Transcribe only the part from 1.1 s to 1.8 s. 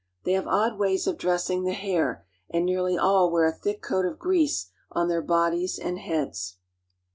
dressing the